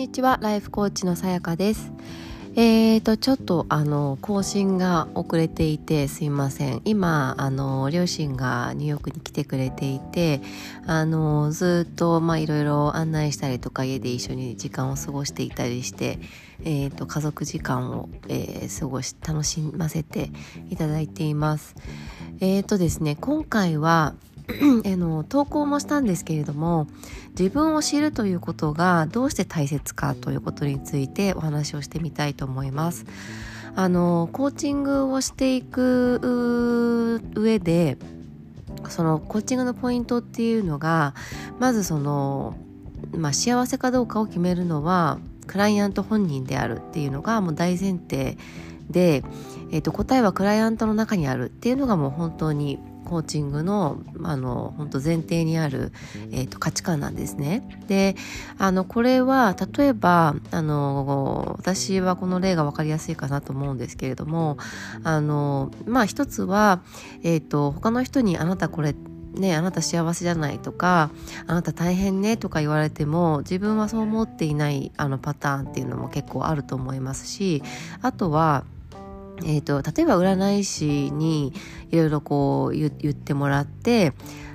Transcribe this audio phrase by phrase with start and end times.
[0.00, 0.38] にちは。
[0.40, 1.92] ライフコーチのさやかです。
[2.56, 6.80] えーとちょっとあの更新が遅れていてすいません。
[6.86, 10.40] 今あの両親がニューヨークに来てくれていて
[10.86, 16.18] あのずっとまあいろいろ案内したりとか家で一緒に時間を過ごしていたりして
[16.62, 20.30] えーと、家族時間を、えー、過ごし楽しませて
[20.68, 21.74] いただいています。
[22.40, 24.14] えーとですね今回は
[24.84, 26.86] あの投稿もしたんですけれども
[27.38, 33.04] 自分を知るということがどうして大切かということについてお話をしてみたいと思います。
[33.76, 37.98] あのコーチングをしていく上で
[38.88, 41.14] そのコーチングのポイントっていうのが
[41.58, 42.56] まずその、
[43.12, 48.36] まあ、幸せかどうかを決めるのはクライアント本人であるっていうのがもう大前提
[48.90, 49.22] で、
[49.70, 55.90] えーと答えはクライアントの中にあるっていうのがもう本当にコーチングのあの本当前提にある、
[56.30, 57.82] えーと、価値観なんですね。
[57.88, 58.14] で
[58.56, 64.58] あのこれは例えばあの私はこの例が分かりやすいかなと思うんですけれども
[65.02, 66.82] あのまあ一つは、
[67.24, 68.94] えーと、他の人に「あなたこれ
[69.34, 71.10] ね、あなた幸せじゃないとか
[71.46, 77.62] あなた大変ねとか言われても自分はそう思っていないあのパターンっていうのも結構あると思いますし
[78.02, 78.64] あとは
[79.44, 81.52] えーと、例えば占い師に
[81.90, 84.12] いろいろこう言ってもらって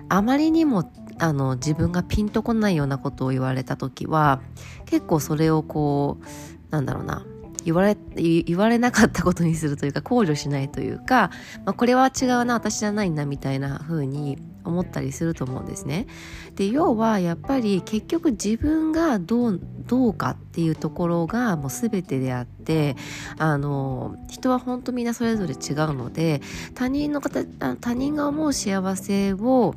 [0.09, 4.41] あまりにもあの自分がピンとこないようなことを言われた時は
[4.85, 6.25] 結構それをこう
[6.71, 7.25] なんだろうな
[7.63, 11.31] 言われ言われなかったことにするというか考慮しないというか、
[11.65, 16.07] まあ、これは違うな私じゃないなみたいな風に思ったりすると思うんですね。
[16.55, 22.95] で要はやっぱり結局自分がどうどうかっていうところがもう全てであって
[23.37, 26.41] あの人は本当みんなそれぞれ違うので
[26.73, 29.75] 他人の方他人が思う幸せを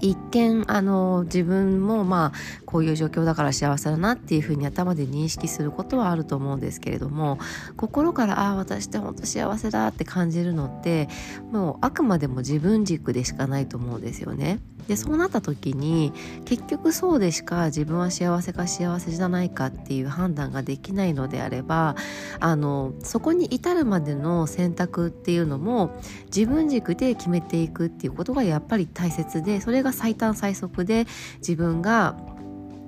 [0.00, 2.32] 一見あの自分もまあ
[2.64, 7.38] こういう状況だから幸せだなっていうふうに頭で認識することはあると思うんですけれども
[7.76, 11.08] 心からああ私って本当幸せだって感じるのって
[11.50, 14.60] もうあくまでも自分軸でしかないと思うんですよね。
[14.88, 16.12] でそうなった時に
[16.44, 21.96] 結局そうでしか自分は幸せか幸せじゃないかっていう判断ができないのであれば
[22.40, 25.94] あのそこに至るまでの選択っていうのも
[26.26, 31.06] 自分軸で決めていくっていうことがやっぱり大切でそれが最短最速で
[31.38, 32.16] 自分が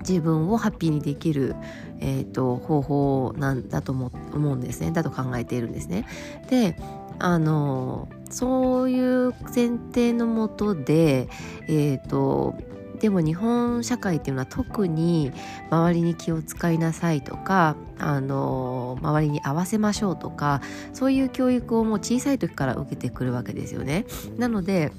[0.07, 1.55] 自分をハッピーにできる、
[1.99, 4.11] えーと、方法なんだと思
[4.53, 6.05] うんですねだと考えているんですね。
[6.49, 6.77] で
[7.17, 11.29] あのそういう前提のもとで、
[11.67, 12.55] えーと、
[12.99, 15.31] でも日本社会っていうのは特に
[15.69, 20.61] 周りに気を使いなさいとかあの周りに合わせましょうとか
[20.91, 24.05] そういう教育をもう小さい時から受けてくるわけですよね。
[24.37, 24.91] なので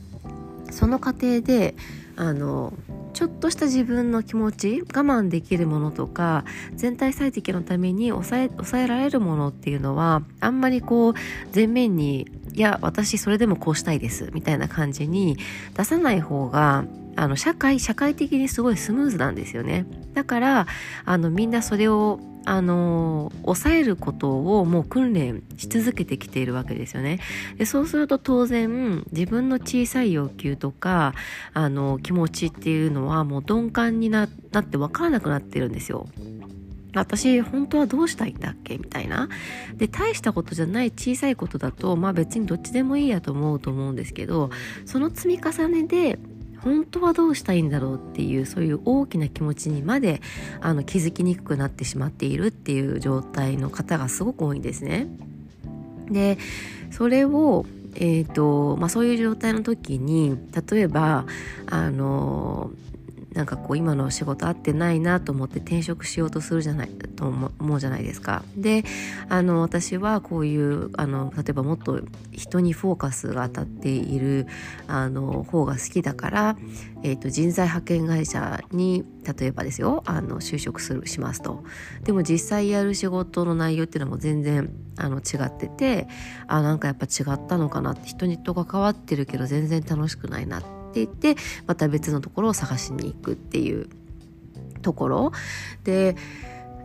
[0.70, 1.74] その過程で
[2.16, 2.72] あの
[3.12, 6.44] ちょっとした自分の気持ち我慢できるものとか
[6.74, 11.14] 全体最適のために抑え抑えられるものっていうのはあんまりこう
[11.54, 15.36] 前面にいや私それでもこうしたいですみたいな感じに
[15.74, 16.84] 出さない方が
[17.16, 20.66] あの社会社会的にすごいスムーズなんですよねだから
[21.04, 27.18] あのみんなそれをあの抑えることをもう訓練し続けてきているわけですよね。
[27.58, 31.14] でそうすると当然自分の小さい要求とか
[31.54, 36.06] あの気持ちっていうのはもう鈍感になって分からなくなってるんですよ。
[36.94, 39.28] 私本当はどうしたいんだっけみたいな
[39.74, 44.50] で大したことじゃない小さいことだとまあ別にどっちでもいいやと思うと思うんですけど
[44.86, 46.18] その積み重ねで
[46.62, 50.20] 本当はどうしたいんだろうっていうそういう大きな気持ちにまで
[50.60, 55.06] あの気づきにくくなってしまっているっていう状態の方がすごく多いんですね。
[56.10, 56.38] で
[56.90, 57.66] それを
[57.98, 60.36] えーとまあ、そういう状態の時に
[60.70, 61.24] 例えば
[61.66, 62.70] あの
[63.36, 68.42] なんかこう今の仕事合ってないなと思って転職しようとするじゃないと思うじゃないですか。
[68.56, 68.82] で
[69.28, 72.00] あの私はこういうあの例えばもっと
[72.32, 74.46] 人にフォーカスが当たっている
[74.88, 76.56] あの方が好きだから、
[77.02, 79.04] えーと、人材派遣会社に
[79.38, 81.62] 例えばですよあの就職するしますと。
[82.04, 86.08] でも実際やる仕事の内容っていうのも全然あの違ってて
[86.46, 93.88] あなんかやっぱ違ったのかなって人にと関わってるけど全然楽しくないなってってってまた別のところを探しに行くっていう
[94.82, 95.32] ところ。
[95.84, 96.16] で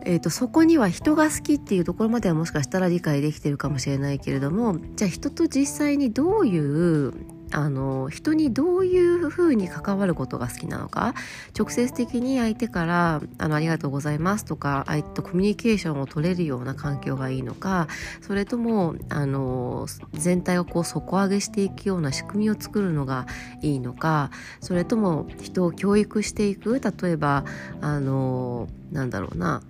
[0.04, 7.12] えーと、そこには人が好きっていうところまではもしかしたら理解できてるかもしれないけれどもじゃあ人と実際にどういう
[7.54, 11.12] あの人にどういうふうに関わることが好きなのか？
[11.54, 17.88] 直接的に相手からあの「ありがとうございます」とか相手とコミュニケーションを取れるような環境がいいのか？
[18.22, 23.26] それともあの全体をこう底上げしていくような仕組みを作るのが
[23.60, 24.30] いいのか？
[24.60, 26.80] それとも人を教育していく？
[26.80, 27.44] 例えば
[27.82, 29.60] あのなんだろうな。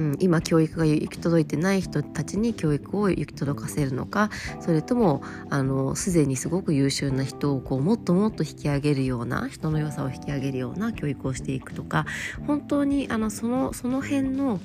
[0.00, 4.30] うん、今教育が行き届いてない人たちに教育を行き届かせるのか
[4.60, 12.06] それともあのすでにすごく優秀な人をこうもっともっと引き上げるような人の良さを引き上げるような教育をしていくとか
[12.46, 14.58] 本当にあのそのその辺の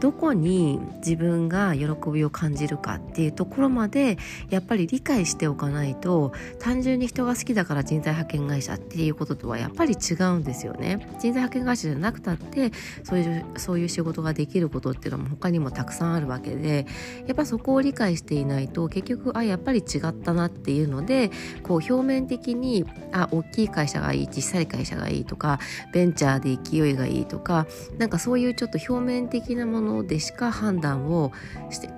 [0.00, 4.16] どこに自分が喜びを感じるかっていうところまで
[4.48, 11.06] やっぱり理解しておかないと単純に人が好きだから人材派遣会社っていうこととはやっぱり違うんですよね。
[11.20, 12.72] 人材派遣会社じゃなくたって
[13.04, 16.86] そういうそういう仕事ができることことっていうのも他にもたくさんあるわけで
[17.26, 21.30] やっぱそこを理解していないと結局あやっぱり違ったなっていうので
[21.62, 25.58] こう表面的にあ大きい会社がいい小さい会社がいいとか
[25.92, 27.66] ベンチャーで勢いがいいとか
[27.98, 31.32] なんかそういうちょっと表面的なものでしか判断を
[31.70, 31.90] して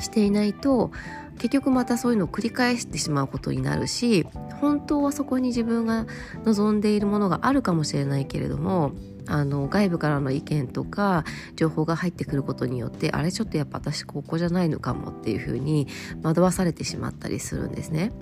[0.00, 0.90] していないと
[1.38, 4.26] 結局またそういうのを繰り返してしまうことになるし
[4.60, 6.06] 本当はそこに自分が
[6.44, 8.92] 望んでいるものがあるかもしれないけれども
[9.26, 11.24] あの外部からの意見とか
[11.56, 15.86] 情報が入ってくることによってあれちょっとやっぱ私ここじゃないのかもっていうふうに
[16.22, 18.12] 惑わされてしまったりするんですね。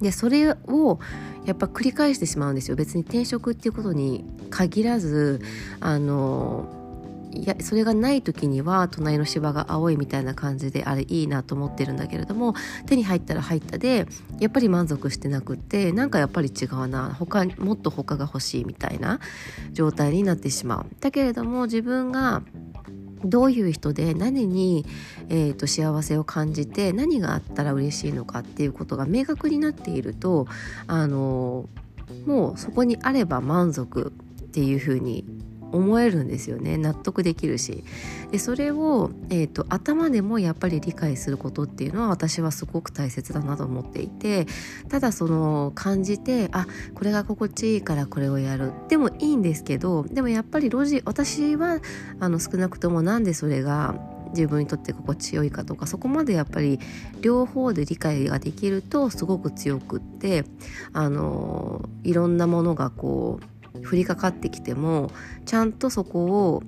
[0.00, 0.98] でそれを
[1.44, 5.40] やっぱ繰り返してしまうんですよ別に転職っていうことに限らず
[5.80, 6.83] あの
[7.34, 12.54] いやそれがない時には隣の芝が青いみたいな感じであれいいなと思ってるんだけれども
[12.86, 14.06] 手に入ったら入ったで
[14.38, 19.20] やっぱり満足してなくってなんかやっぱり違うな他もっと他が欲しいみたいな
[19.72, 20.86] 状態になってしまう。
[21.00, 22.42] だけれども自分が
[23.24, 24.84] どういう人で何に、
[25.30, 30.46] えーと、幸せを感じて何があったら嬉しいのかっていうことが明確になっていると
[30.86, 31.68] あの
[32.26, 35.24] もうそこにあれば満足っていうふうに
[35.74, 36.78] 思えるんですよね。
[36.78, 37.84] 納得できるし。
[38.30, 44.46] でそれを、えーと、頭でもやっぱり理解することっていうのは私はすごく大切だなと思っていて。
[44.88, 48.72] ただその感じてあこれが心地いいからこれをやる。
[48.88, 51.80] でもいいんですけどでもやっぱりロジ私は
[52.20, 53.94] あの少なくともなんでそれが
[54.30, 56.78] 自分にとって心地よいかとかそこまでやっぱり
[57.20, 60.44] 両方で理解ができるとすごく強くって
[60.92, 63.44] あのいろんなものがこう
[63.82, 65.10] 降りかかってきても
[65.44, 66.62] ちゃんとそこを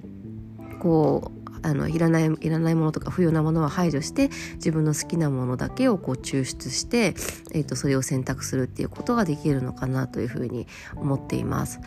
[0.80, 7.14] こうあのいらないいらないものとか不要なものは排除して自分の好きなものだけをこう抽出して、
[7.52, 11.80] えーと、それを選択するっていうことができるのかなというふうに思っています。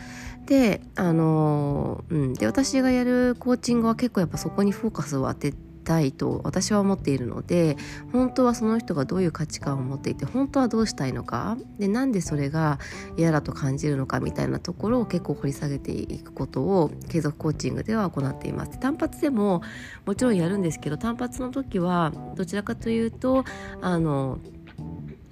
[0.44, 7.76] であのうん、で私がやるコーチングは結構やっぱそこにフォーカスを当ててたいと私は思っているので
[8.12, 12.78] 本当はその人がどういう価値観を持っていて本当はどうしたいのかでなんでそれが
[13.16, 18.78] 嫌だと感じるのかみたいなところを結構掘り下げていくことを継続コーチングでは行っています。
[18.78, 19.62] 単発でも
[20.06, 23.44] もちろんやるんですけど単発の時はどちらかというと
[23.80, 24.38] あの、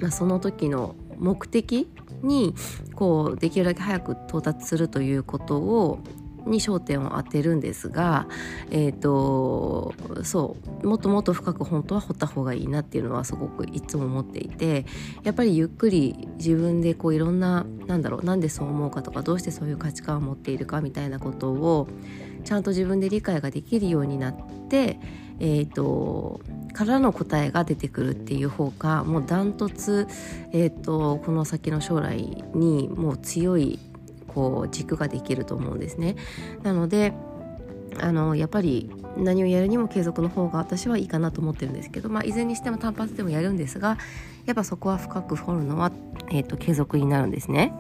[0.00, 1.88] まあ、その時の目的
[2.22, 2.56] に
[2.96, 6.00] こうできるだけ早く到達するということを
[6.46, 8.26] に焦点を当てるんですが、
[8.70, 9.94] えーと、
[10.24, 14.86] そうもっともっと深く本当は掘った方がいいなっていうのはすごくいつも思っていて
[15.22, 21.88] やっぱりゆっくり自分でこういろんななんだろうなんでそう思うかとかどうしてそういう価値観を持っているかみたいなことを
[22.44, 24.36] ちゃんと自分で理解ができるようになっ
[24.68, 24.98] て
[25.40, 26.40] えーと、
[26.72, 30.08] からの答えが出てくるっていう方がもうダントツ、
[30.52, 33.78] えーとこの先の将来にもう強い
[34.28, 36.16] こう軸ができると思うんですね。
[36.62, 37.12] なので
[38.00, 43.98] あのやっぱり何をやるにも継続の方が私はいいかなと思ってるんですけど、まあ、いずれにしても単発でもやるんですが
[44.46, 45.90] やっぱそこは深く掘るのは、
[46.30, 47.72] えーと、継続になるんですね。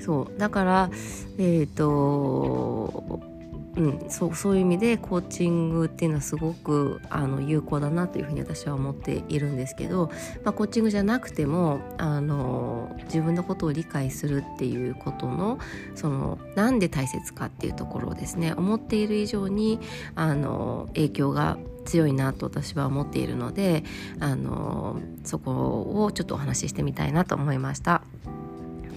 [0.00, 0.90] そうだから、
[1.38, 3.33] えーと
[3.76, 10.10] うん、そうそういう意味でコーチングっていうのはすごくあの有効だなというふうに私は思っているんですけど、
[10.44, 15.58] まあ、コーチングじゃなくてもあの自分のことを理解するっていうことの
[15.94, 19.80] そのなんで大切かっていうところをですね思っている以上に
[20.14, 23.84] あの影響が強いなと私は思っているので
[24.20, 28.02] あのそこをちょっとお話ししてみたいなと思いました。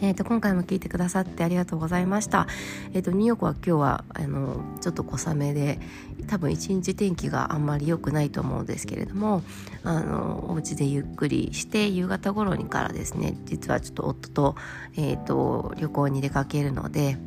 [0.01, 2.47] えーと、今回も聞いてくださってありがとうございました。
[2.93, 5.79] えーと、ニューヨークは今日はあのちょっと小雨で
[6.27, 9.43] 多分一日天気があんまり良くないと思うんですけれども
[9.83, 14.55] あのお家でゆっくりして夕方頃にからですね実はちょっと夫と,、
[14.97, 17.17] えーと旅行に出かけるので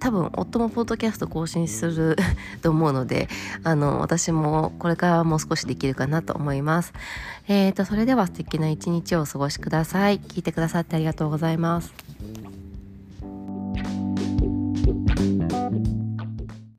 [0.00, 2.16] 多分夫もポッドキャスト更新する
[2.60, 3.28] と思うので
[3.62, 6.92] あの私もこれからもう少しできるかなと思います。
[7.48, 10.20] えーとそれでは素敵な一日をお過ごしください。
[10.20, 12.03] 聞いてくださってありがとうございます。
[12.22, 12.53] Mm-hmm.